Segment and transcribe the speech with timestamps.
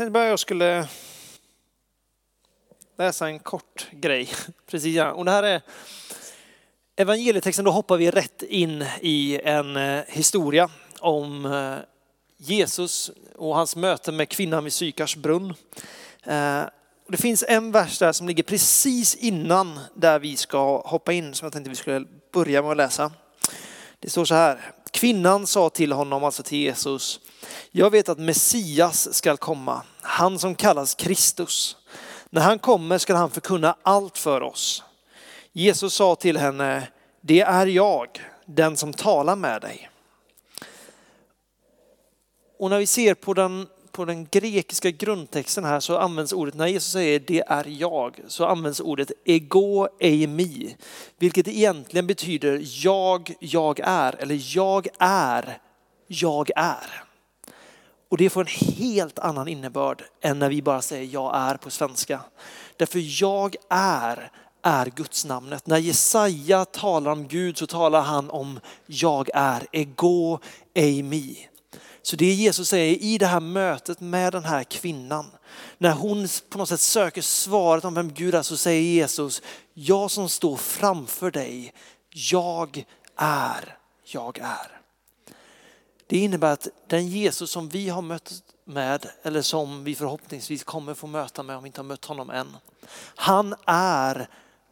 [0.00, 0.88] tänkte bara jag skulle
[2.98, 4.28] läsa en kort grej.
[4.66, 5.12] Precis, ja.
[5.12, 5.62] Och det här är
[6.96, 10.70] evangelietexten, då hoppar vi rätt in i en eh, historia
[11.00, 11.76] om eh,
[12.36, 15.54] Jesus och hans möte med kvinnan vid Sykars brunn.
[16.22, 16.62] Eh,
[17.08, 21.46] det finns en vers där som ligger precis innan där vi ska hoppa in som
[21.46, 23.12] jag tänkte vi skulle börja med att läsa.
[24.00, 24.72] Det står så här.
[24.90, 27.20] Kvinnan sa till honom, alltså till Jesus,
[27.70, 31.76] jag vet att Messias skall komma, han som kallas Kristus.
[32.30, 34.84] När han kommer skall han förkunna allt för oss.
[35.52, 36.88] Jesus sa till henne,
[37.20, 38.08] det är jag,
[38.44, 39.90] den som talar med dig.
[42.58, 46.66] Och när vi ser på den, på den grekiska grundtexten här så används ordet, när
[46.66, 50.76] Jesus säger det är jag, så används ordet ego eimi,
[51.18, 55.58] vilket egentligen betyder jag, jag är, eller jag är,
[56.06, 57.04] jag är.
[58.08, 61.70] Och det får en helt annan innebörd än när vi bara säger jag är på
[61.70, 62.20] svenska.
[62.76, 64.30] Därför jag är
[64.62, 65.66] är Guds namnet.
[65.66, 70.38] När Jesaja talar om Gud så talar han om jag är, ego
[70.74, 71.48] eimi.
[72.02, 75.26] Så det Jesus säger i det här mötet med den här kvinnan,
[75.78, 79.42] när hon på något sätt söker svaret om vem Gud är så säger Jesus,
[79.74, 81.72] jag som står framför dig,
[82.10, 82.84] jag
[83.16, 84.80] är, jag är.
[86.06, 88.32] Det innebär att den Jesus som vi har mött
[88.64, 92.30] med, eller som vi förhoppningsvis kommer få möta med om vi inte har mött honom
[92.30, 92.56] än.
[93.14, 94.28] Han är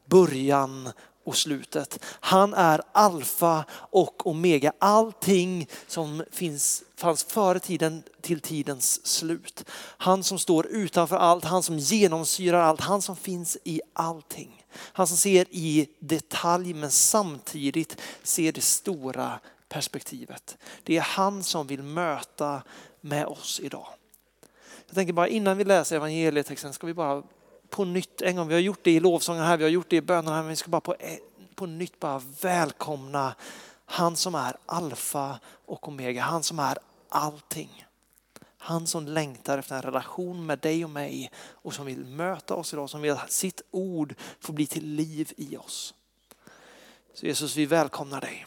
[0.07, 0.93] början
[1.29, 2.05] och slutet.
[2.05, 4.73] Han är alfa och omega.
[4.79, 9.65] Allting som finns, fanns före tiden till tidens slut.
[9.79, 14.65] Han som står utanför allt, han som genomsyrar allt, han som finns i allting.
[14.73, 20.59] Han som ser i detalj men samtidigt ser det stora perspektivet.
[20.83, 22.63] Det är han som vill möta
[23.01, 23.87] med oss idag.
[24.87, 27.23] Jag tänker bara innan vi läser evangelietexten ska vi bara
[27.71, 29.97] på nytt en gång, vi har gjort det i lovsången här, vi har gjort det
[29.97, 31.21] i bönerna här, men vi ska bara på, e-
[31.55, 33.35] på nytt bara välkomna
[33.85, 36.79] han som är alfa och omega, han som är
[37.09, 37.85] allting.
[38.59, 42.73] Han som längtar efter en relation med dig och mig och som vill möta oss
[42.73, 45.95] idag, som vill att sitt ord får bli till liv i oss.
[47.15, 48.47] Så Jesus, vi välkomnar dig.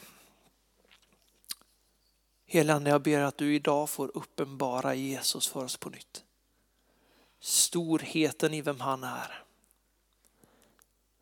[2.46, 6.24] Helande, jag ber att du idag får uppenbara Jesus för oss på nytt.
[7.44, 9.44] Storheten i vem han är.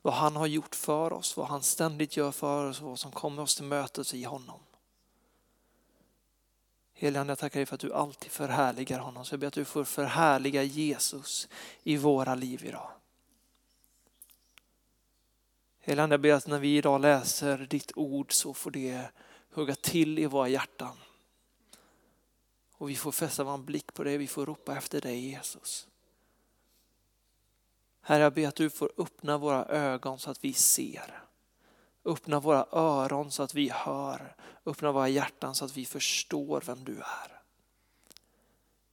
[0.01, 3.11] Vad han har gjort för oss, vad han ständigt gör för oss och vad som
[3.11, 4.59] kommer oss till mötes i honom.
[6.93, 9.25] Helige jag tackar dig för att du alltid förhärligar honom.
[9.25, 11.47] Så jag ber att du får förhärliga Jesus
[11.83, 12.91] i våra liv idag.
[15.79, 19.11] Helige jag ber att när vi idag läser ditt ord så får det
[19.53, 20.97] hugga till i våra hjärtan.
[22.73, 25.87] Och vi får fästa vår blick på dig, vi får ropa efter dig Jesus.
[28.01, 31.23] Herre, jag ber att du får öppna våra ögon så att vi ser.
[32.05, 34.35] Öppna våra öron så att vi hör.
[34.65, 37.41] Öppna våra hjärtan så att vi förstår vem du är.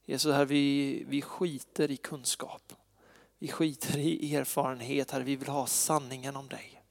[0.05, 2.73] Jesus, herre, vi, vi skiter i kunskap.
[3.39, 5.23] Vi skiter i erfarenhet, Herre.
[5.23, 6.83] Vi vill ha sanningen om dig.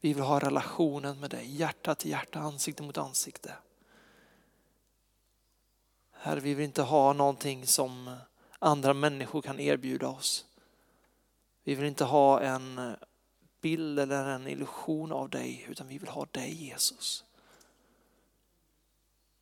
[0.00, 3.54] Vi vill ha relationen med dig, hjärta till hjärta, ansikte mot ansikte.
[6.12, 8.16] Herre, vi vill inte ha någonting som
[8.60, 10.46] andra människor kan erbjuda oss.
[11.64, 12.92] Vi vill inte ha en eh,
[13.60, 17.24] bild eller en illusion av dig utan vi vill ha dig Jesus.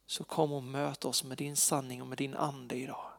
[0.06, 3.10] Så kom och möt oss med din sanning och med din ande idag.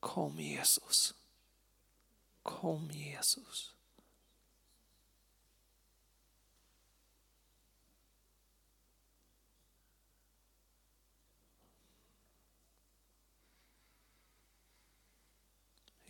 [0.00, 1.14] Kom Jesus.
[2.42, 3.71] Kom Jesus.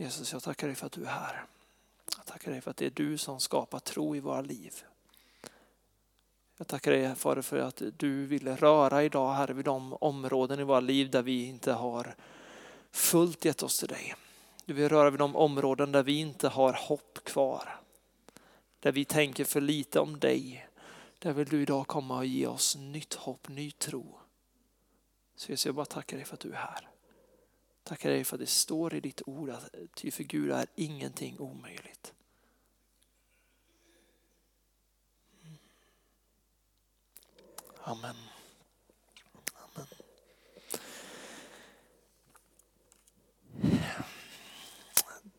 [0.02, 1.44] Jesus, jag tackar dig för att du är här.
[2.16, 4.82] Jag tackar dig för att det är du som skapar tro i våra liv.
[6.56, 10.62] Jag tackar dig Fader för att du vill röra idag Herre vid de områden i
[10.62, 12.14] våra liv där vi inte har
[12.90, 14.14] fullt gett oss till dig.
[14.64, 17.80] Du vill röra vid de områden där vi inte har hopp kvar.
[18.80, 20.68] Där vi tänker för lite om dig.
[21.18, 24.18] Där vill du idag komma och ge oss nytt hopp, ny tro.
[25.36, 26.91] Så jag bara tackar dig för att du är här.
[27.84, 31.38] Tackar dig för att det står i ditt ord att ty för Gud är ingenting
[31.38, 32.14] omöjligt.
[37.84, 38.16] Amen.
[39.54, 39.86] Amen.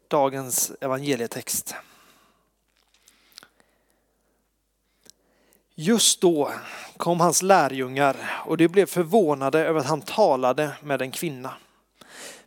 [0.07, 1.75] Dagens evangelietext.
[5.75, 6.53] Just då
[6.97, 11.53] kom hans lärjungar och de blev förvånade över att han talade med en kvinna.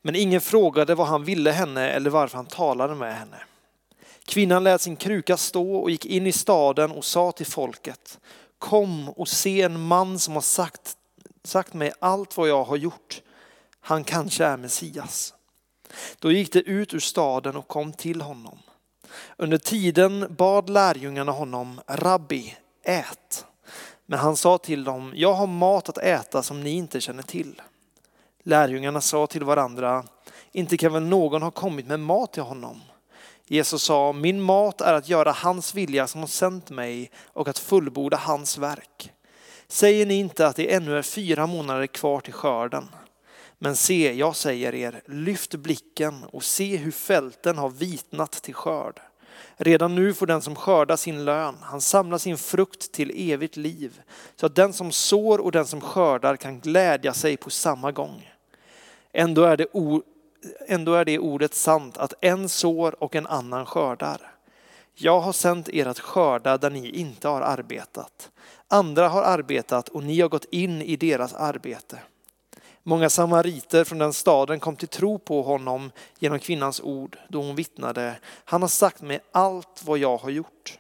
[0.07, 3.37] Men ingen frågade vad han ville henne eller varför han talade med henne.
[4.25, 8.19] Kvinnan lät sin kruka stå och gick in i staden och sa till folket,
[8.59, 10.97] kom och se en man som har sagt,
[11.45, 13.23] sagt mig allt vad jag har gjort.
[13.81, 15.35] Han kanske är Messias.
[16.19, 18.59] Då gick de ut ur staden och kom till honom.
[19.37, 23.47] Under tiden bad lärjungarna honom, Rabbi, ät.
[24.07, 27.63] Men han sa till dem, jag har mat att äta som ni inte känner till.
[28.49, 30.05] Lärjungarna sa till varandra,
[30.53, 32.81] inte kan väl någon ha kommit med mat till honom?
[33.47, 37.59] Jesus sa, min mat är att göra hans vilja som har sänt mig och att
[37.59, 39.13] fullborda hans verk.
[39.69, 42.89] Säger ni inte att det ännu är fyra månader kvar till skörden?
[43.59, 49.01] Men se, jag säger er, lyft blicken och se hur fälten har vitnat till skörd.
[49.57, 54.01] Redan nu får den som skördar sin lön, han samlar sin frukt till evigt liv,
[54.37, 58.36] så att den som sår och den som skördar kan glädja sig på samma gång.
[59.19, 59.67] Ändå är det,
[60.67, 64.21] ändå är det ordet sant att en sår och en annan skördar.
[64.95, 68.31] Jag har sänt er att skörda där ni inte har arbetat.
[68.69, 71.99] Andra har arbetat och ni har gått in i deras arbete.
[72.83, 77.57] Många samariter från den staden kom till tro på honom genom kvinnans ord då hon
[77.57, 80.79] vittnade, han har sagt mig allt vad jag har gjort.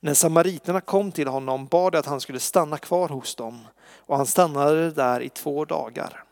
[0.00, 3.60] När samariterna kom till honom bad de att han skulle stanna kvar hos dem
[3.98, 6.23] och han stannade där i två dagar.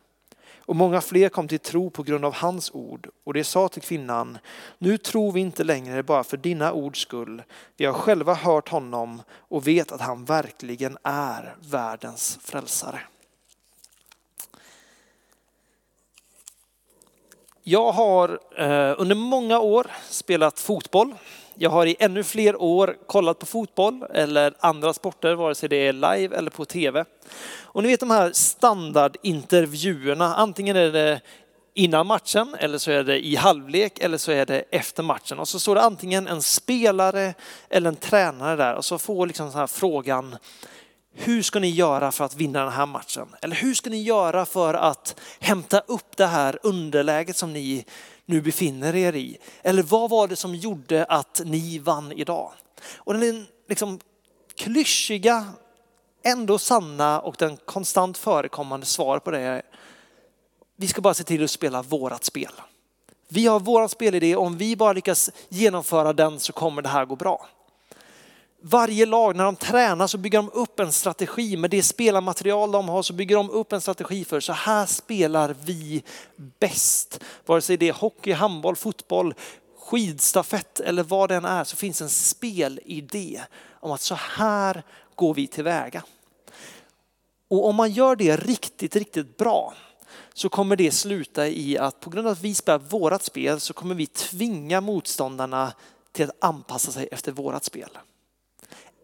[0.73, 3.83] Och många fler kom till tro på grund av hans ord och det sa till
[3.83, 4.39] kvinnan,
[4.79, 7.43] nu tror vi inte längre bara för dina ords skull.
[7.77, 13.01] Vi har själva hört honom och vet att han verkligen är världens frälsare.
[17.65, 21.15] Jag har eh, under många år spelat fotboll.
[21.55, 25.77] Jag har i ännu fler år kollat på fotboll eller andra sporter, vare sig det
[25.77, 27.05] är live eller på tv.
[27.63, 31.21] Och ni vet de här standardintervjuerna, antingen är det
[31.75, 35.39] innan matchen eller så är det i halvlek eller så är det efter matchen.
[35.39, 37.35] Och så står det antingen en spelare
[37.69, 40.37] eller en tränare där och så får liksom så här frågan
[41.15, 43.29] hur ska ni göra för att vinna den här matchen?
[43.43, 47.85] Eller hur ska ni göra för att hämta upp det här underläget som ni
[48.27, 49.39] nu befinner er i?
[49.63, 52.53] Eller vad var det som gjorde att ni vann idag?
[52.97, 54.01] Och den liksom
[54.57, 55.47] klyschiga,
[56.25, 59.63] ändå sanna och den konstant förekommande svar på det är
[60.77, 62.53] vi ska bara se till att spela vårat spel.
[63.29, 67.17] Vi har våran spelidé, om vi bara lyckas genomföra den så kommer det här gå
[67.17, 67.49] bra
[68.63, 72.89] varje lag när de tränar så bygger de upp en strategi med det spelarmaterial de
[72.89, 76.03] har så bygger de upp en strategi för så här spelar vi
[76.59, 77.21] bäst.
[77.47, 79.35] Vare sig det är hockey, handboll, fotboll,
[79.79, 83.41] skidstafett eller vad det än är så finns en spelidé
[83.81, 84.83] om att så här
[85.15, 86.03] går vi tillväga.
[87.49, 89.75] Och om man gör det riktigt, riktigt bra
[90.35, 93.73] så kommer det sluta i att på grund av att vi spelar vårat spel så
[93.73, 95.73] kommer vi tvinga motståndarna
[96.13, 97.89] till att anpassa sig efter vårat spel.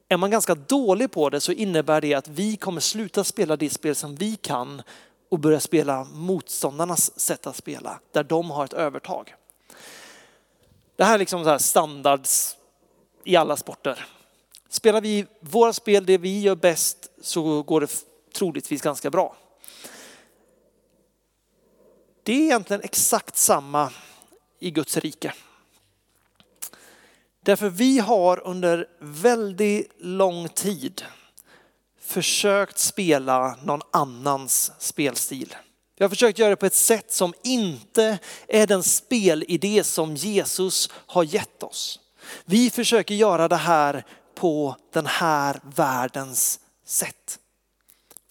[0.08, 3.70] Är man ganska dålig på det så innebär det att vi kommer sluta spela det
[3.70, 4.82] spel som vi kan
[5.28, 9.34] och börja spela motståndarnas sätt att spela, där de har ett övertag.
[10.96, 12.56] Det här är liksom så här standards
[13.24, 14.06] i alla sporter.
[14.68, 18.04] Spelar vi våra spel, det vi gör bäst, så går det
[18.34, 19.36] troligtvis ganska bra.
[22.22, 23.92] Det är egentligen exakt samma
[24.58, 25.34] i Guds rike.
[27.44, 31.04] Därför vi har under väldigt lång tid
[32.00, 35.56] försökt spela någon annans spelstil.
[35.98, 38.18] Vi har försökt göra det på ett sätt som inte
[38.48, 42.00] är den spelidé som Jesus har gett oss.
[42.44, 44.04] Vi försöker göra det här
[44.34, 47.38] på den här världens sätt.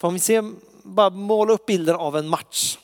[0.00, 2.78] För om vi ser, bara måla upp bilden av en match.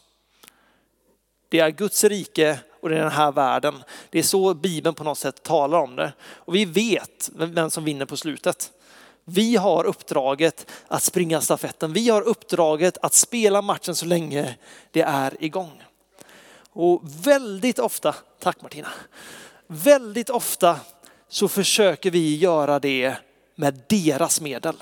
[1.48, 3.82] Det är Guds rike och det är den här världen.
[4.10, 6.12] Det är så Bibeln på något sätt talar om det.
[6.22, 8.70] Och vi vet vem som vinner på slutet.
[9.24, 11.92] Vi har uppdraget att springa stafetten.
[11.92, 14.56] Vi har uppdraget att spela matchen så länge
[14.90, 15.82] det är igång.
[16.70, 18.88] Och väldigt ofta, tack Martina,
[19.66, 20.80] väldigt ofta
[21.28, 23.16] så försöker vi göra det
[23.54, 24.76] med deras medel.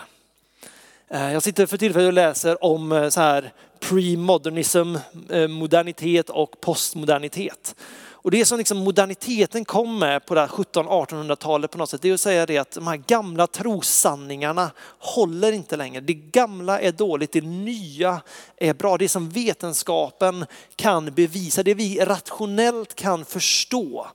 [1.12, 4.98] Eh, jag sitter för tillfället och läser om eh, så här pre-modernism,
[5.30, 7.74] eh, modernitet och postmodernitet.
[7.94, 12.14] Och det som liksom moderniteten kom med på det 1700-1800-talet på något sätt, det är
[12.14, 16.00] att säga det att de här gamla trossanningarna håller inte längre.
[16.00, 18.20] Det gamla är dåligt, det nya
[18.56, 18.96] är bra.
[18.96, 24.06] Det som vetenskapen kan bevisa, det vi rationellt kan förstå,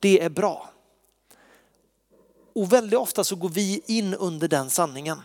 [0.00, 0.70] det är bra.
[2.54, 5.18] Och väldigt ofta så går vi in under den sanningen.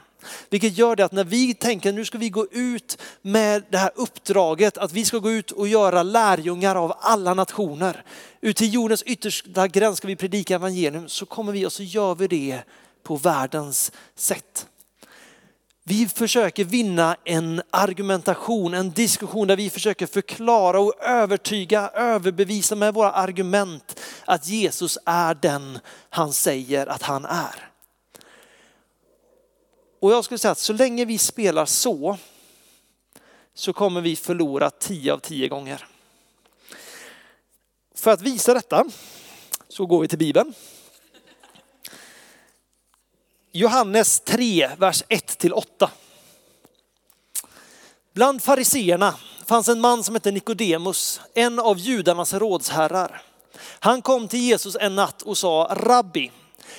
[0.50, 3.92] Vilket gör det att när vi tänker nu ska vi gå ut med det här
[3.96, 8.04] uppdraget att vi ska gå ut och göra lärjungar av alla nationer.
[8.42, 12.16] Ut till jordens yttersta gräns ska vi predika evangelium så kommer vi och så gör
[12.16, 12.62] vi det
[13.04, 14.68] på världens sätt.
[15.90, 22.94] Vi försöker vinna en argumentation, en diskussion där vi försöker förklara och övertyga, överbevisa med
[22.94, 27.70] våra argument att Jesus är den han säger att han är.
[30.00, 32.18] Och jag skulle säga att så länge vi spelar så,
[33.54, 35.88] så kommer vi förlora 10 av 10 gånger.
[37.96, 38.86] För att visa detta
[39.70, 40.54] så går vi till Bibeln.
[43.52, 45.90] Johannes 3, vers 1-8.
[48.14, 53.22] Bland fariseerna fanns en man som hette Nikodemus, en av judarnas rådsherrar.
[53.80, 56.32] Han kom till Jesus en natt och sa, Rabbi,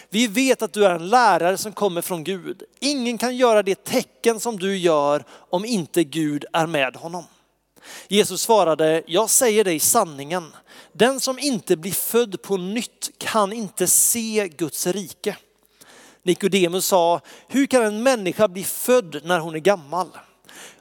[0.09, 2.63] vi vet att du är en lärare som kommer från Gud.
[2.81, 7.25] Ingen kan göra det tecken som du gör om inte Gud är med honom.
[8.09, 10.55] Jesus svarade, jag säger dig sanningen.
[10.93, 15.37] Den som inte blir född på nytt kan inte se Guds rike.
[16.23, 20.09] Nikodemus sa, hur kan en människa bli född när hon är gammal?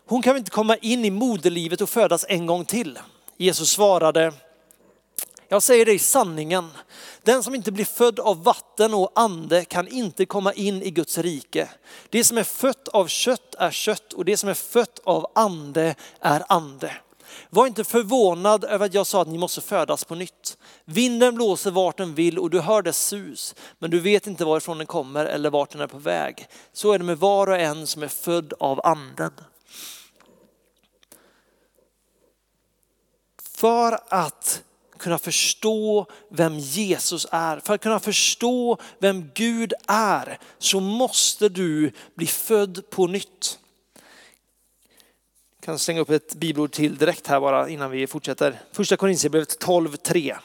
[0.06, 3.00] Hon kan inte komma in i moderlivet och födas en gång till.
[3.38, 4.34] Jesus svarade,
[5.50, 6.70] jag säger dig sanningen.
[7.28, 11.18] Den som inte blir född av vatten och ande kan inte komma in i Guds
[11.18, 11.70] rike.
[12.10, 15.96] Det som är fött av kött är kött och det som är fött av ande
[16.20, 16.94] är ande.
[17.50, 20.58] Var inte förvånad över att jag sa att ni måste födas på nytt.
[20.86, 24.78] Vinden blåser vart den vill och du hör dess sus, men du vet inte varifrån
[24.78, 26.48] den kommer eller vart den är på väg.
[26.74, 29.32] Så är det med var och en som är född av anden.
[33.42, 34.64] För att
[34.98, 41.92] kunna förstå vem Jesus är, för att kunna förstå vem Gud är, så måste du
[42.16, 43.60] bli född på nytt.
[45.60, 48.60] Jag kan slänga upp ett bibelord till direkt här bara innan vi fortsätter.
[48.72, 50.38] Första Korinthierbrevet 12.3.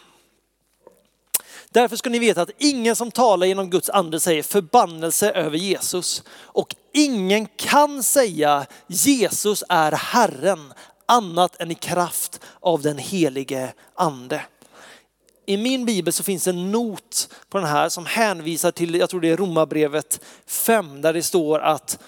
[1.73, 6.23] Därför ska ni veta att ingen som talar genom Guds ande säger förbannelse över Jesus.
[6.30, 10.73] Och ingen kan säga Jesus är Herren
[11.06, 14.44] annat än i kraft av den helige ande.
[15.47, 19.21] I min bibel så finns en not på den här som hänvisar till, jag tror
[19.21, 21.99] det är Romarbrevet 5, där det står att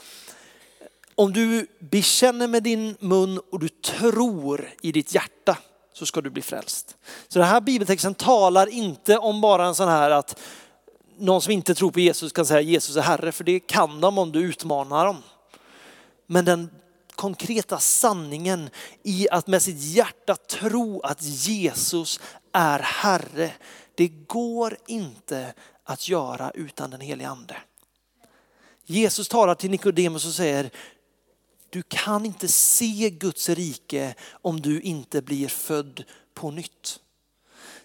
[1.15, 5.59] om du bekänner med din mun och du tror i ditt hjärta
[5.93, 6.97] så ska du bli frälst.
[7.29, 10.41] Så den här bibeltexten talar inte om bara en sån här att
[11.19, 14.19] någon som inte tror på Jesus kan säga Jesus är Herre, för det kan de
[14.19, 15.23] om du utmanar dem.
[16.27, 16.71] Men den
[17.17, 18.71] konkreta sanningen
[19.03, 22.21] i att med sitt hjärta tro att Jesus
[22.53, 23.53] är Herre,
[23.95, 25.55] det går inte
[25.85, 27.57] att göra utan den helige ande.
[28.87, 30.71] Jesus talar till Nikodemus och säger,
[31.71, 36.05] du kan inte se Guds rike om du inte blir född
[36.35, 37.01] på nytt.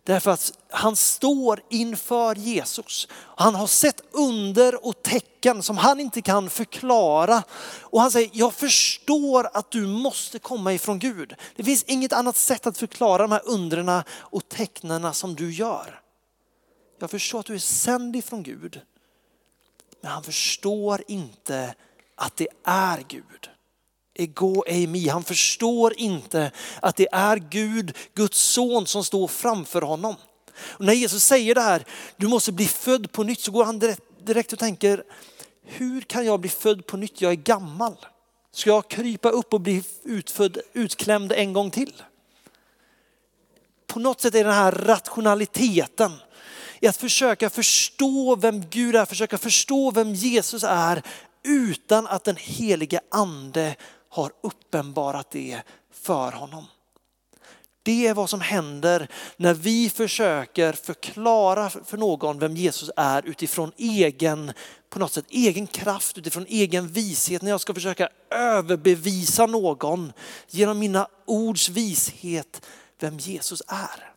[0.04, 3.08] Därför att han står inför Jesus.
[3.36, 7.44] Han har sett under och tecken som han inte kan förklara.
[7.82, 11.36] Och han säger, jag förstår att du måste komma ifrån Gud.
[11.56, 16.02] Det finns inget annat sätt att förklara de här undrena och tecknena som du gör.
[17.00, 18.82] Jag förstår att du är sänd ifrån Gud.
[20.02, 21.76] Men han förstår inte
[22.16, 23.50] att det är Gud
[24.20, 25.08] ego eimi.
[25.08, 30.16] Han förstår inte att det är Gud, Guds son som står framför honom.
[30.62, 31.86] Och när Jesus säger det här,
[32.18, 33.80] du måste bli född på nytt, så går han
[34.24, 35.04] direkt, och tänker,
[35.64, 37.22] hur kan jag bli född på nytt?
[37.22, 37.96] Jag är gammal.
[38.52, 41.94] Ska jag krypa upp och bli utfödd, utklämd en gång till?
[43.88, 46.12] På något sätt är den här rationaliteten
[46.80, 51.04] i att försöka förstå vem Gud är, försöka förstå vem Jesus är
[51.44, 53.76] utan att den helige ande
[54.10, 55.62] har uppenbarat det
[55.92, 56.66] för honom.
[57.84, 63.72] Det är vad som händer när vi försöker förklara för någon vem Jesus är utifrån
[63.78, 64.54] egen,
[64.90, 67.42] på något sätt egen kraft, utifrån egen vishet.
[67.42, 70.14] När jag ska försöka överbevisa någon
[70.48, 72.66] genom mina ords vishet
[73.00, 74.14] vem Jesus är.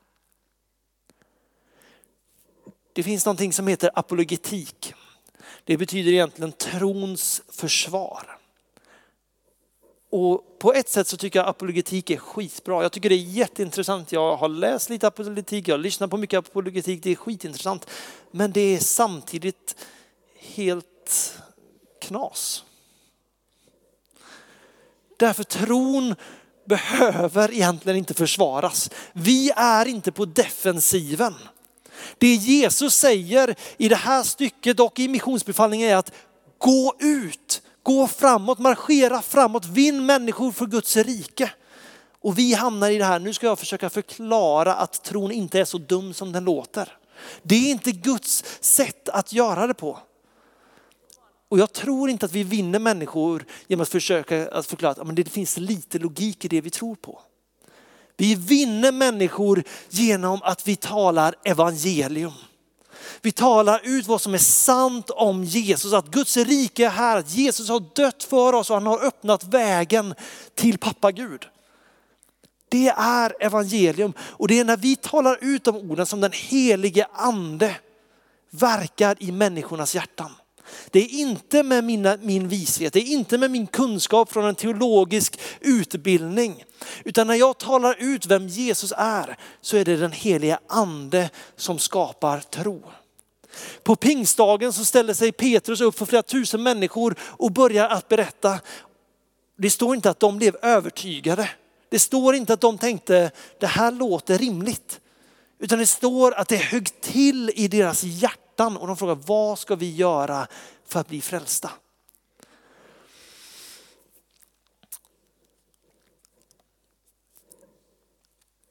[2.93, 4.95] Det finns någonting som heter apologetik.
[5.65, 8.32] Det betyder egentligen trons försvar.
[10.13, 12.83] Och på ett sätt så tycker jag apologetik är skitbra.
[12.83, 14.13] Jag tycker det är jätteintressant.
[14.13, 17.03] Jag har läst lite apologetik, jag har lyssnat på mycket apologetik.
[17.03, 17.87] Det är skitintressant.
[18.31, 19.77] Men det är samtidigt
[20.39, 21.39] helt
[22.01, 22.65] knas.
[25.17, 26.15] Därför tron
[26.65, 28.91] behöver egentligen inte försvaras.
[29.13, 31.35] Vi är inte på defensiven.
[32.19, 36.13] Det Jesus säger i det här stycket och i missionsbefallningen är att
[36.59, 41.51] gå ut Gå framåt, marschera framåt, vinn människor för Guds rike.
[42.21, 45.65] Och vi hamnar i det här, nu ska jag försöka förklara att tron inte är
[45.65, 46.99] så dum som den låter.
[47.43, 49.99] Det är inte Guds sätt att göra det på.
[51.49, 55.29] Och jag tror inte att vi vinner människor genom att försöka att förklara att det
[55.29, 57.21] finns lite logik i det vi tror på.
[58.17, 62.33] Vi vinner människor genom att vi talar evangelium.
[63.23, 67.31] Vi talar ut vad som är sant om Jesus, att Guds rike är här, att
[67.31, 70.15] Jesus har dött för oss och han har öppnat vägen
[70.55, 71.47] till pappa Gud.
[72.69, 77.07] Det är evangelium och det är när vi talar ut de orden som den helige
[77.13, 77.77] ande
[78.51, 80.31] verkar i människornas hjärtan.
[80.91, 84.55] Det är inte med mina, min vishet, det är inte med min kunskap från en
[84.55, 86.65] teologisk utbildning.
[87.05, 91.79] Utan när jag talar ut vem Jesus är så är det den heliga ande som
[91.79, 92.83] skapar tro.
[93.83, 98.61] På pingstdagen så ställer sig Petrus upp för flera tusen människor och börjar att berätta.
[99.59, 101.51] Det står inte att de blev övertygade.
[101.89, 105.01] Det står inte att de tänkte det här låter rimligt.
[105.59, 109.59] Utan det står att det högg till i deras hjärta hjärtan och de frågar vad
[109.59, 110.47] ska vi göra
[110.85, 111.71] för att bli frälsta?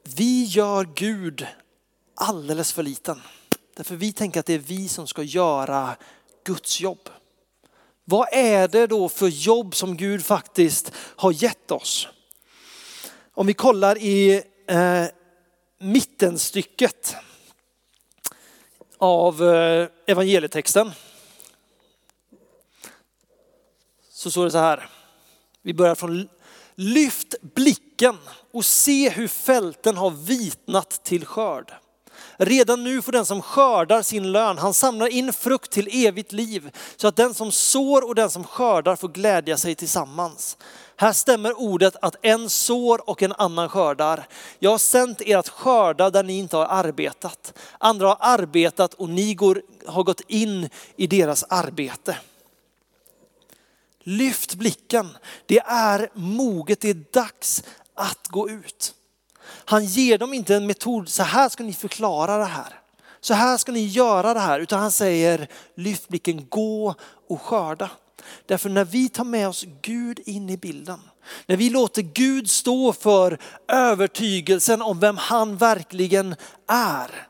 [0.04, 1.48] Vi gör Gud
[2.16, 3.22] alldeles för liten.
[3.76, 5.96] Därför vi tänker att det är vi som ska göra
[6.44, 7.10] Guds jobb.
[8.06, 12.08] Vad är det då för jobb som Gud faktiskt har gett oss?
[13.34, 15.06] Om vi kollar i eh,
[15.80, 17.16] mittenstycket
[19.02, 20.92] av eh, evangelietexten.
[24.12, 24.90] Så står det så här.
[25.62, 26.30] Vi börjar från
[26.76, 28.18] Lyft blicken
[28.52, 31.74] och se hur fälten har vitnat till skörd.
[32.38, 36.72] Redan nu får den som skördar sin lön, han samlar in frukt till evigt liv
[36.96, 40.58] så att den som sår och den som skördar får glädja sig tillsammans.
[41.02, 44.28] Här stämmer ordet att en sår och en annan skördar.
[44.60, 47.54] Jag har sänt er att skörda där ni inte har arbetat.
[47.78, 52.18] Andra har arbetat och ni går, har gått in i deras arbete.
[54.00, 55.18] Lyft blicken.
[55.46, 57.64] Det är moget, det är dags
[57.96, 58.94] att gå ut.
[59.46, 62.80] Han ger dem inte en metod, så här ska ni förklara det här.
[63.22, 66.96] Så här ska ni göra det här, utan han säger lyft blicken, gå
[67.28, 67.90] och skörda.
[68.46, 71.00] Därför när vi tar med oss Gud in i bilden,
[71.46, 76.36] när vi låter Gud stå för övertygelsen om vem han verkligen
[76.68, 77.28] är.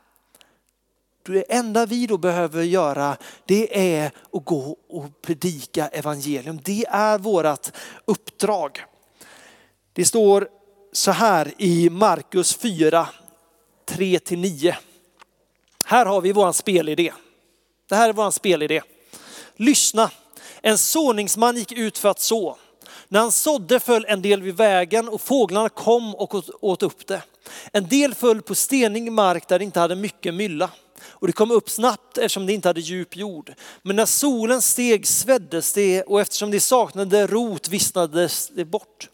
[1.24, 6.60] Det enda vi då behöver göra det är att gå och predika evangelium.
[6.64, 7.70] Det är vårt
[8.04, 8.84] uppdrag.
[9.92, 10.48] Det står
[10.92, 13.08] så här i Markus 4,
[13.86, 14.74] 3-9.
[15.84, 17.12] Här har vi vår spelidé.
[17.88, 18.82] Det här är vår spelidé.
[19.56, 20.10] Lyssna,
[20.62, 22.56] en såningsman gick ut för att så.
[23.08, 27.22] När han sådde föll en del vid vägen och fåglarna kom och åt upp det.
[27.72, 30.70] En del föll på stenig mark där det inte hade mycket mylla.
[31.04, 33.54] Och det kom upp snabbt eftersom det inte hade djup jord.
[33.82, 39.08] Men när solen steg sveddes det och eftersom det saknade rot vissnades det bort.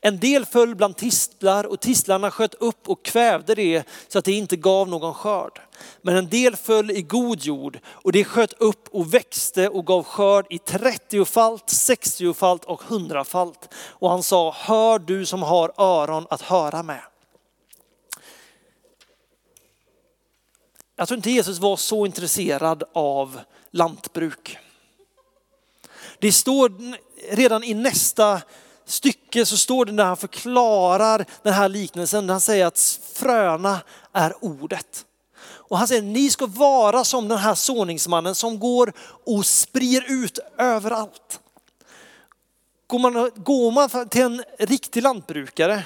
[0.00, 4.32] En del föll bland tistlar och tistlarna sköt upp och kvävde det så att det
[4.32, 5.60] inte gav någon skörd.
[6.02, 10.02] Men en del föll i god jord och det sköt upp och växte och gav
[10.04, 13.74] skörd i trettiofalt, sextiofalt och hundrafalt.
[13.74, 17.00] Och han sa, hör du som har öron att höra med.
[20.96, 24.58] Jag tror inte Jesus var så intresserad av lantbruk.
[26.18, 26.72] Det står
[27.36, 28.42] redan i nästa
[28.88, 33.80] stycke så står det när han förklarar den här liknelsen, när han säger att fröna
[34.12, 35.04] är ordet.
[35.40, 38.92] Och han säger, ni ska vara som den här såningsmannen som går
[39.26, 41.40] och sprider ut överallt.
[42.86, 45.82] Går man, går man till en riktig lantbrukare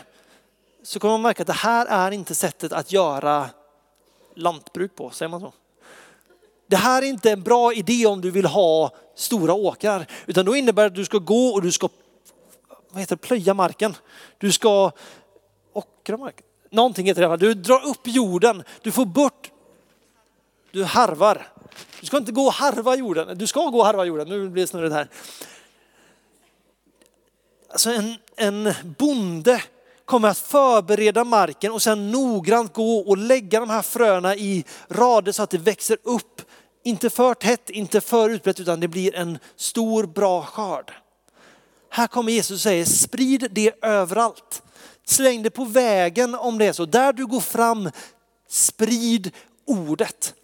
[0.83, 3.51] så kommer man märka att det här är inte sättet att göra
[4.37, 5.53] lantbruk på, säger man så?
[6.67, 10.57] Det här är inte en bra idé om du vill ha stora åkrar, utan då
[10.57, 11.89] innebär det att du ska gå och du ska
[12.93, 13.97] vad heter det, plöja marken.
[14.39, 14.91] Du ska
[15.73, 16.47] ockra marken.
[16.71, 17.37] Någonting heter det.
[17.37, 19.51] Du drar upp jorden, du får bort,
[20.71, 21.49] du harvar.
[22.01, 24.29] Du ska inte gå och harva jorden, du ska gå och harva jorden.
[24.29, 25.09] Nu blir det snurrigt här.
[27.71, 29.63] Alltså en, en bonde
[30.05, 35.33] kommer att förbereda marken och sen noggrant gå och lägga de här fröna i rader
[35.33, 36.43] så att det växer upp.
[36.85, 40.93] Inte för tätt, inte för utbrett, utan det blir en stor bra skörd.
[41.95, 44.63] Här kommer Jesus och säger sprid det överallt.
[45.05, 46.87] Släng det på vägen om det är så.
[46.87, 47.91] Där du går fram,
[48.49, 49.31] sprid
[49.67, 50.35] ordet.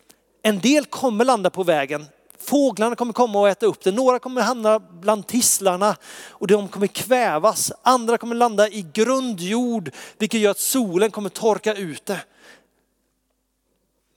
[0.42, 2.06] En del kommer landa på vägen
[2.48, 3.92] Fåglarna kommer komma och äta upp det.
[3.92, 5.96] Några kommer hamna bland tisslarna
[6.28, 7.72] och de kommer kvävas.
[7.82, 12.20] Andra kommer landa i grundjord, vilket gör att solen kommer torka ut det.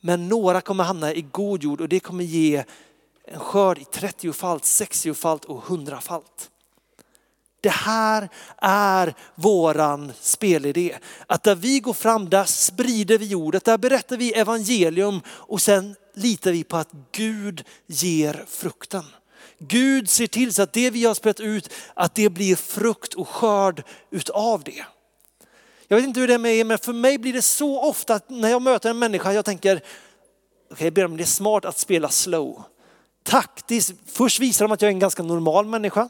[0.01, 2.63] Men några kommer hamna i god jord och det kommer ge
[3.25, 6.49] en skörd i 30-falt, 60-falt och 100-falt.
[7.61, 10.97] Det här är våran spelidé.
[11.27, 15.95] Att där vi går fram, där sprider vi ordet, där berättar vi evangelium och sen
[16.13, 19.03] litar vi på att Gud ger frukten.
[19.59, 23.27] Gud ser till så att det vi har spelat ut, att det blir frukt och
[23.27, 24.85] skörd utav det.
[25.87, 28.13] Jag vet inte hur det är med er, men för mig blir det så ofta
[28.13, 29.81] att när jag möter en människa, jag tänker,
[30.71, 32.63] okej, okay, det är smart att spela slow.
[33.23, 36.09] Taktiskt, först visar de att jag är en ganska normal människa.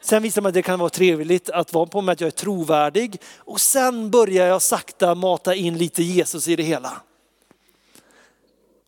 [0.00, 2.30] Sen visar man att det kan vara trevligt att vara på mig, att jag är
[2.30, 3.20] trovärdig.
[3.36, 7.02] Och sen börjar jag sakta mata in lite Jesus i det hela.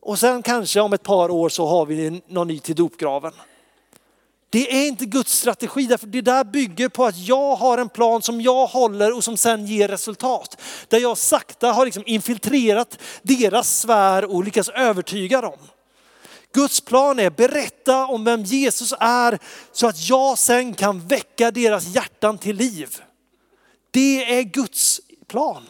[0.00, 3.32] Och sen kanske om ett par år så har vi någon ny till dopgraven.
[4.50, 8.22] Det är inte Guds strategi, därför det där bygger på att jag har en plan
[8.22, 10.60] som jag håller och som sen ger resultat.
[10.88, 15.58] Där jag sakta har liksom infiltrerat deras sfär och lyckats övertyga dem.
[16.52, 19.38] Guds plan är berätta om vem Jesus är
[19.72, 23.02] så att jag sen kan väcka deras hjärtan till liv.
[23.90, 25.62] Det är Guds plan.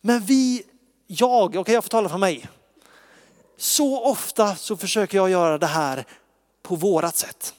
[0.00, 0.62] Men vi,
[1.06, 2.48] jag, okej okay, jag får tala för mig.
[3.56, 6.04] Så ofta så försöker jag göra det här
[6.62, 7.54] på vårat sätt.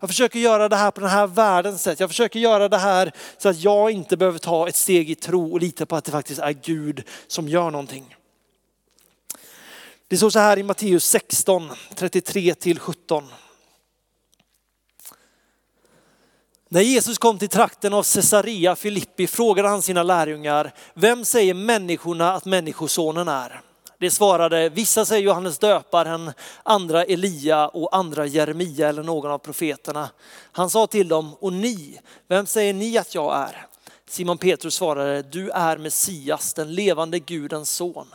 [0.00, 2.00] Jag försöker göra det här på den här världens sätt.
[2.00, 5.52] Jag försöker göra det här så att jag inte behöver ta ett steg i tro
[5.52, 8.16] och lita på att det faktiskt är Gud som gör någonting.
[10.12, 13.24] Det står så här i Matteus 16, 33 till 17.
[16.68, 22.32] När Jesus kom till trakten av Caesarea Filippi frågade han sina lärjungar, vem säger människorna
[22.32, 23.60] att människosonen är?
[23.98, 30.10] Det svarade, vissa säger Johannes döparen, andra Elia och andra Jeremia eller någon av profeterna.
[30.52, 33.66] Han sa till dem, och ni, vem säger ni att jag är?
[34.08, 38.06] Simon Petrus svarade, du är Messias, den levande Gudens son.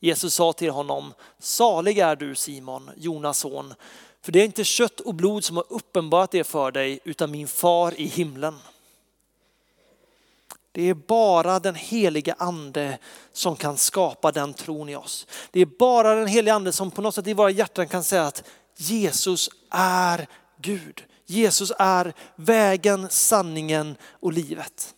[0.00, 3.74] Jesus sa till honom, salig är du Simon, Jonas son,
[4.22, 7.48] för det är inte kött och blod som har uppenbarat det för dig, utan min
[7.48, 8.58] far i himlen.
[10.72, 12.98] Det är bara den heliga ande
[13.32, 15.26] som kan skapa den tron i oss.
[15.50, 18.26] Det är bara den heliga ande som på något sätt i våra hjärtan kan säga
[18.26, 18.44] att
[18.76, 20.26] Jesus är
[20.60, 21.04] Gud.
[21.26, 24.95] Jesus är vägen, sanningen och livet.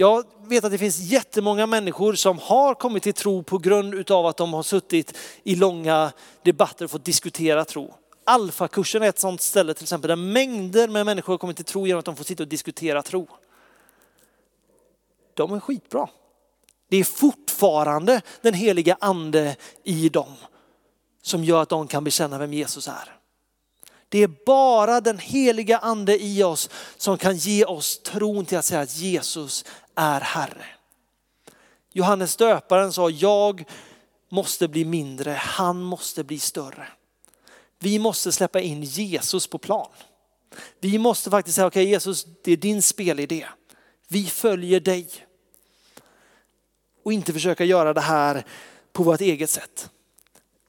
[0.00, 4.26] Jag vet att det finns jättemånga människor som har kommit till tro på grund av
[4.26, 7.94] att de har suttit i långa debatter och fått diskutera tro.
[8.24, 11.86] Alfakursen är ett sådant ställe till exempel där mängder med människor har kommit till tro
[11.86, 13.28] genom att de får sitta och diskutera tro.
[15.34, 16.08] De är skitbra.
[16.88, 20.34] Det är fortfarande den heliga ande i dem
[21.22, 23.18] som gör att de kan bekänna vem Jesus är.
[24.08, 28.64] Det är bara den heliga ande i oss som kan ge oss tron till att
[28.64, 29.64] säga att Jesus
[29.98, 30.66] är Herre.
[31.92, 33.64] Johannes döparen sa, jag
[34.28, 36.88] måste bli mindre, han måste bli större.
[37.78, 39.90] Vi måste släppa in Jesus på plan.
[40.80, 43.46] Vi måste faktiskt säga, okej okay, Jesus, det är din spelidé.
[44.08, 45.08] Vi följer dig.
[47.04, 48.44] Och inte försöka göra det här
[48.92, 49.90] på vårt eget sätt.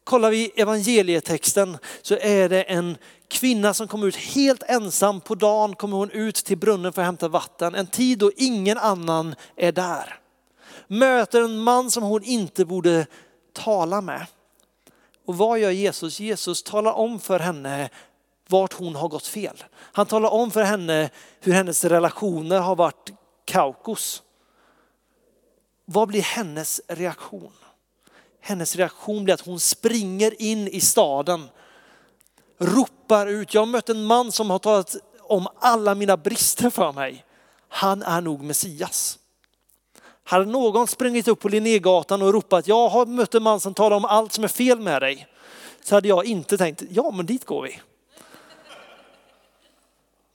[0.10, 5.22] Kollar vi evangelietexten så är det en kvinna som kommer ut helt ensam.
[5.22, 7.76] På dagen kommer hon ut till brunnen för att hämta vatten.
[7.76, 10.20] En tid då ingen annan är där.
[10.88, 13.06] Möter en man som hon inte borde
[13.54, 14.26] tala med.
[15.26, 16.20] Och vad gör Jesus?
[16.20, 17.90] Jesus talar om för henne
[18.48, 19.64] vart hon har gått fel.
[19.74, 23.12] Han talar om för henne hur hennes relationer har varit
[23.46, 24.24] kaukos.
[25.86, 27.52] Vad blir hennes reaktion?
[28.42, 31.50] Hennes reaktion blir att hon springer in i staden,
[32.58, 36.92] ropar ut, jag har mött en man som har talat om alla mina brister för
[36.92, 37.26] mig.
[37.70, 39.20] Han är nog Messias.
[40.24, 43.98] Hade någon sprungit upp på Linnégatan och ropat, jag har mött en man som talar
[43.98, 45.28] om allt som är fel med dig.
[45.82, 47.80] Så hade jag inte tänkt, ja men dit går vi.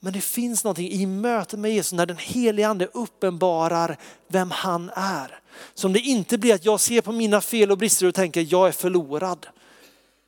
[0.01, 3.97] Men det finns någonting i mötet med Jesus när den helige ande uppenbarar
[4.29, 5.40] vem han är.
[5.75, 8.69] Som det inte blir att jag ser på mina fel och brister och tänker jag
[8.69, 9.47] är förlorad.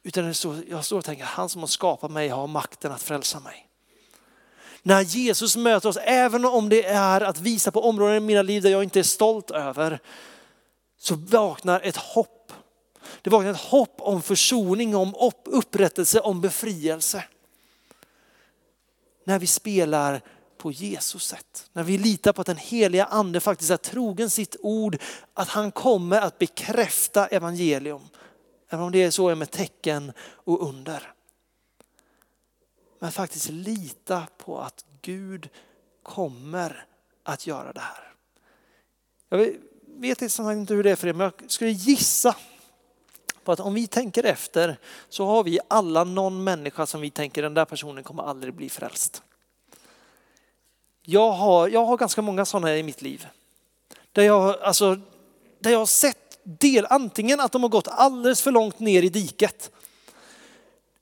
[0.03, 0.35] Utan
[0.69, 3.67] jag står och tänker han som har skapat mig har makten att frälsa mig.
[4.83, 8.63] När Jesus möter oss, även om det är att visa på områden i mina liv
[8.63, 10.01] där jag inte är stolt över,
[10.99, 12.53] så vaknar ett hopp.
[13.23, 17.25] Det vaknar ett hopp om försoning, om upprättelse, om befrielse
[19.27, 20.21] när vi spelar
[20.59, 21.71] på Jesus sätt.
[21.73, 25.03] När vi litar på att den heliga ande faktiskt är trogen sitt ord,
[25.35, 28.09] att han kommer att bekräfta evangelium
[28.69, 31.13] Även om det är så med tecken och under.
[32.99, 35.49] Men faktiskt lita på att Gud
[36.03, 36.87] kommer
[37.23, 38.13] att göra det här.
[39.29, 39.39] Jag
[39.87, 42.37] vet inte hur det är för er, men jag skulle gissa
[43.45, 47.43] på att om vi tänker efter så har vi alla någon människa som vi tänker
[47.43, 49.23] den där personen kommer aldrig bli frälst.
[51.09, 53.27] Jag har, jag har ganska många sådana i mitt liv.
[54.13, 54.99] Där jag, alltså,
[55.61, 59.09] där jag har sett del, antingen att de har gått alldeles för långt ner i
[59.09, 59.71] diket.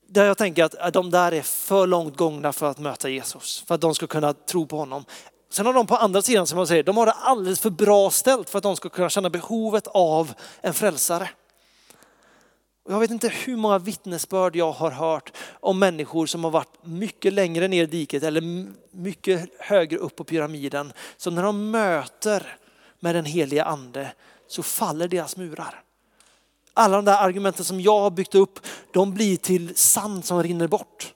[0.07, 3.65] Där jag tänker att äh, de där är för långt gångna för att möta Jesus,
[3.67, 5.05] för att de ska kunna tro på honom.
[5.51, 8.11] Sen har de på andra sidan, som jag säger, de har det alldeles för bra
[8.11, 11.31] ställt för att de ska kunna känna behovet av en frälsare.
[12.89, 17.33] Jag vet inte hur många vittnesbörd jag har hört om människor som har varit mycket
[17.33, 20.93] längre ner i diket eller mycket högre upp på pyramiden.
[21.17, 22.57] Så när de möter
[23.01, 24.13] med den heliga ande
[24.49, 25.83] så faller deras murar.
[26.75, 30.69] Alla de där argumenten som jag har byggt upp, de blir till sand som rinner
[30.69, 31.15] bort.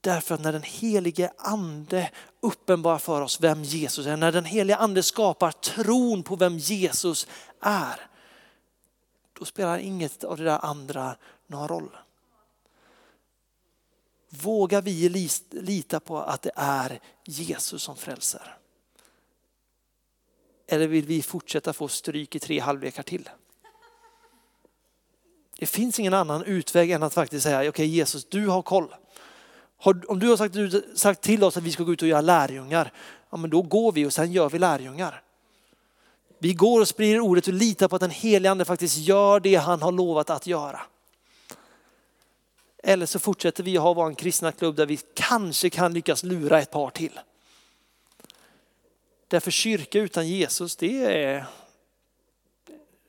[0.00, 2.10] Därför att när den helige ande
[2.42, 7.26] uppenbarar för oss vem Jesus är, när den helige ande skapar tron på vem Jesus
[7.60, 8.07] är,
[9.38, 11.96] då spelar inget av det där andra någon roll.
[14.28, 15.08] Vågar vi
[15.50, 18.56] lita på att det är Jesus som frälser?
[20.66, 23.28] Eller vill vi fortsätta få stryk i tre halvlekar till?
[25.58, 28.94] Det finns ingen annan utväg än att faktiskt säga, okej okay, Jesus, du har koll.
[30.08, 32.92] om du har sagt, sagt till oss att vi ska gå ut och göra lärjungar,
[33.30, 35.22] ja, men då går vi och sen gör vi lärjungar.
[36.38, 39.54] Vi går och sprider ordet och litar på att den helige ande faktiskt gör det
[39.54, 40.80] han har lovat att göra.
[42.82, 46.60] Eller så fortsätter vi att ha vår kristna klubb där vi kanske kan lyckas lura
[46.60, 47.20] ett par till.
[49.28, 51.46] Därför kyrka utan Jesus det är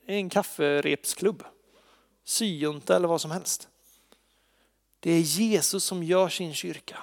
[0.06, 1.44] en kafferepsklubb,
[2.24, 3.68] syjunta eller vad som helst.
[5.00, 6.98] Det är Jesus som gör sin kyrka.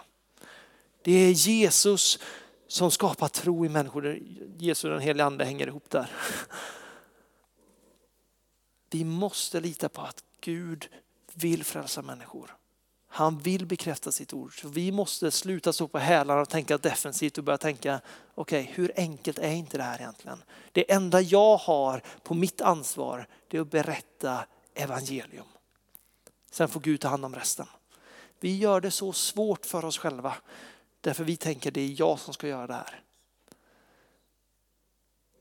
[1.01, 2.19] Det är Jesus
[2.67, 4.19] som skapar tro i människor.
[4.58, 6.12] Jesus och den helige ande hänger ihop där.
[8.89, 10.88] Vi måste lita på att Gud
[11.34, 12.58] vill frälsa människor.
[13.08, 14.62] Han vill bekräfta sitt ord.
[14.62, 18.01] Så vi måste sluta stå på hälarna och tänka defensivt och börja tänka,
[18.36, 20.43] okej okay, hur enkelt är inte det här egentligen?
[20.71, 25.45] Det enda jag har på mitt ansvar det är att berätta evangelium.
[26.51, 27.67] Sen får Gud ta hand om resten.
[28.39, 30.36] Vi gör det så svårt för oss själva
[31.07, 33.01] Därför vi tänker det är jag som ska göra det här.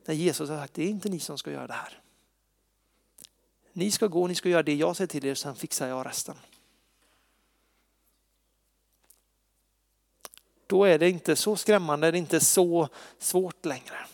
[0.04, 2.00] När Jesus har sagt det är inte ni som ska göra det här.
[3.72, 6.36] Ni ska gå, ni ska göra det jag säger till er, sen fixar jag resten.
[10.66, 14.06] Då är det inte så skrämmande, det är inte så svårt längre.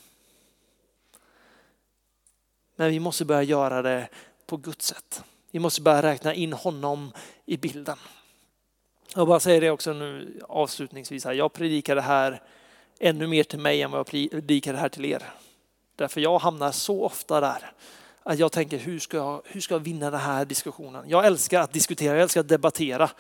[2.77, 4.09] Men vi måste börja göra det
[4.47, 5.25] på Guds sätt.
[5.51, 7.13] Vi måste börja räkna in honom
[7.45, 7.99] i bilden.
[9.15, 11.25] Jag bara säger det också nu avslutningsvis.
[11.25, 11.33] Här.
[11.33, 12.43] Jag predikar det här
[12.99, 15.23] ännu mer till mig än vad jag predikar det här till er.
[15.97, 17.73] Därför jag hamnar så ofta där
[18.23, 21.05] att jag tänker hur ska jag, hur ska jag vinna den här diskussionen?
[21.09, 23.11] Jag älskar att diskutera, jag älskar att debattera.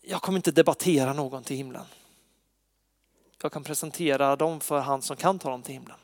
[0.00, 1.84] Jag kommer inte debattera någon till himlen.
[3.42, 5.96] Jag kan presentera dem för han som kan ta dem till himlen.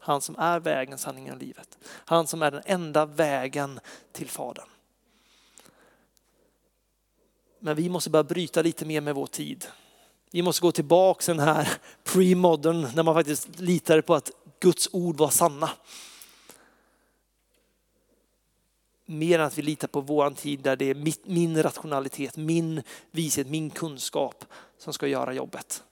[0.00, 1.78] Han som är vägen, sanningen och livet.
[1.84, 3.80] Han som är den enda vägen
[4.12, 4.68] till Fadern.
[7.64, 9.66] Men vi måste börja bryta lite mer med vår tid.
[10.30, 15.16] Vi måste gå tillbaka den här pre-modern när man faktiskt litade på att Guds ord
[15.16, 15.70] var sanna.
[19.06, 23.46] Mer än att vi litar på våran tid där det är min rationalitet, min vishet,
[23.46, 24.44] min kunskap
[24.78, 25.84] som ska göra jobbet.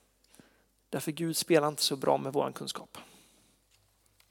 [0.89, 2.97] Därför Gud spelar inte så bra med våran kunskap.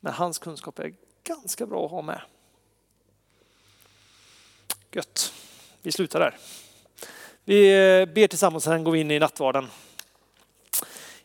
[0.00, 2.20] Men hans kunskap är ganska bra att ha med.
[4.92, 5.32] Gött.
[5.82, 6.38] Vi slutar där.
[7.44, 9.66] Vi eh, ber tillsammans, sen går vi in i nattvarden.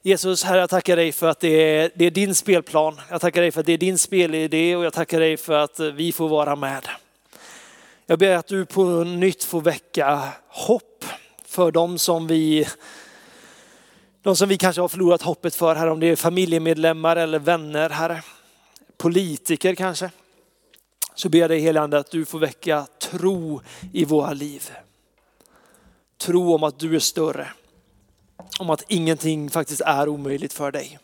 [0.02, 3.02] Jesus, Herre, jag tackar dig för att det är, det är, din spelplan.
[3.10, 5.80] Jag tackar dig för att det är din spelidé och jag tackar dig för att
[5.80, 6.90] eh, vi får vara med.
[8.06, 11.06] Jag ber att du på nytt får väcka hopp
[11.46, 12.68] för dem som vi,
[14.22, 17.90] de som vi kanske har förlorat hoppet för, här, om det är familjemedlemmar eller vänner,
[17.90, 18.22] Herre.
[18.98, 20.12] Politiker kanske.
[21.16, 23.62] Så ber jag dig helige att du får väcka tro
[23.94, 24.72] i våra liv
[26.18, 27.48] tro om att du är större.
[28.60, 31.00] Om att ingenting faktiskt är omöjligt för dig.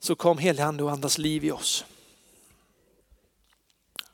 [0.00, 1.84] Så kom helige och andas liv i oss.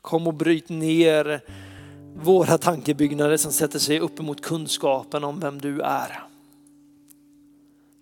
[0.01, 1.45] Kom och bryt ner
[2.17, 6.23] våra tankebyggnader som sätter sig upp emot kunskapen om vem du är.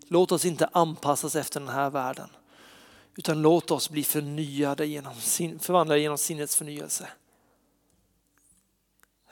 [0.08, 2.28] Låt oss inte anpassas efter den här världen.
[3.16, 7.08] Utan låt oss bli förnyade genom sin, förvandlade genom sinnets förnyelse.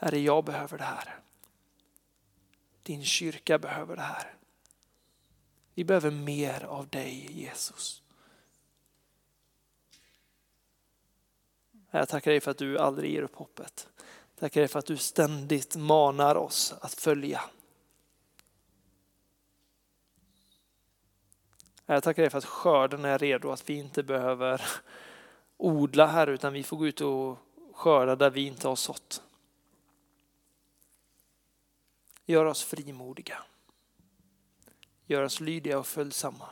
[0.00, 1.18] Herre, jag behöver det här.
[2.82, 4.34] Din kyrka behöver det här.
[5.74, 8.02] Vi behöver mer av dig Jesus.
[11.90, 13.88] Jag tackar dig för att du aldrig ger upp hoppet.
[14.38, 17.40] Tackar dig för att du ständigt manar oss att följa.
[21.87, 24.62] Jag tackar dig för att skörden är redo, att vi inte behöver
[25.56, 27.38] odla här utan vi får gå ut och
[27.72, 29.22] skörda där vi inte har sått.
[32.31, 33.38] Gör oss frimodiga.
[35.07, 36.49] Gör oss lydiga och följsamma.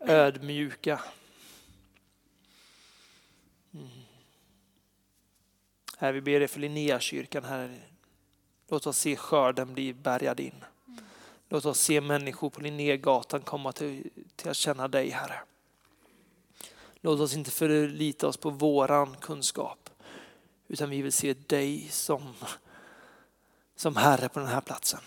[0.00, 1.00] Ödmjuka.
[3.74, 3.88] Mm.
[5.98, 7.88] Här vi ber dig för Linnéakyrkan här.
[8.68, 10.64] Låt oss se skörden bli bärgad in.
[11.48, 15.40] Låt oss se människor på Linnégatan komma till, till att känna dig Herre.
[16.94, 19.90] Låt oss inte förlita oss på våran kunskap
[20.68, 22.34] utan vi vill se dig som,
[23.76, 25.00] som Herre på den här platsen.